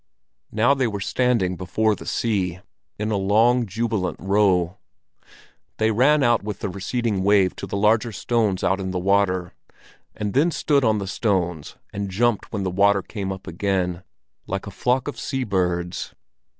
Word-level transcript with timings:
Now 0.51 0.73
they 0.73 0.87
were 0.87 0.99
standing 0.99 1.55
"before 1.55 1.93
the 1.93 2.07
sea" 2.07 2.59
—in 2.97 3.11
a 3.11 3.17
long, 3.17 3.67
jubilant 3.67 4.17
row. 4.19 4.77
They 5.77 5.91
ran 5.91 6.23
out 6.23 6.41
with 6.41 6.57
the 6.61 6.69
receding 6.69 7.23
wave 7.23 7.55
to 7.57 7.67
the 7.67 7.77
larger 7.77 8.11
stones 8.11 8.63
out 8.63 8.79
in 8.79 8.89
the 8.89 8.97
water, 8.97 9.53
and 10.15 10.33
then 10.33 10.49
stood 10.49 10.83
on 10.83 10.97
the 10.97 11.05
stones 11.05 11.75
and 11.93 12.09
jumped 12.09 12.51
when 12.51 12.63
the 12.63 12.71
water 12.71 13.03
came 13.03 13.31
up 13.31 13.45
again, 13.45 14.01
like 14.47 14.65
a 14.65 14.71
flock 14.71 15.07
of 15.07 15.19
sea 15.19 15.43
birds. 15.43 16.15